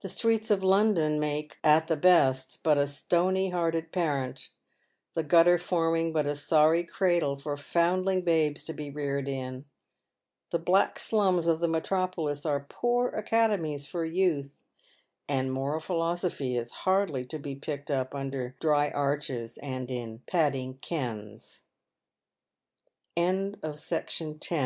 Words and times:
The 0.00 0.10
streets 0.10 0.50
of 0.50 0.62
London 0.62 1.18
make, 1.18 1.56
at 1.64 1.86
the 1.86 1.96
best, 1.96 2.58
but 2.62 2.76
a 2.76 2.86
stony 2.86 3.48
hearted 3.48 3.92
parent, 3.92 4.50
the 5.14 5.22
gutter 5.22 5.56
forming 5.56 6.12
but 6.12 6.26
a 6.26 6.34
sorry 6.34 6.84
cradle 6.84 7.38
for 7.38 7.56
foundling 7.56 8.20
babes 8.24 8.64
to 8.64 8.74
be 8.74 8.90
reared 8.90 9.26
in. 9.26 9.64
The" 10.50 10.58
back 10.74 10.98
slums" 10.98 11.46
of 11.46 11.60
the 11.60 11.66
metropolis 11.66 12.44
are 12.44 12.60
poor 12.68 13.08
academies 13.08 13.86
for 13.86 14.04
youth, 14.04 14.64
and 15.30 15.50
moral 15.50 15.80
philosophy 15.80 16.54
is 16.54 16.70
hardly 16.84 17.24
to 17.24 17.38
be 17.38 17.54
picked 17.54 17.90
up 17.90 18.14
under" 18.14 18.54
dry 18.60 18.90
ar 18.90 19.16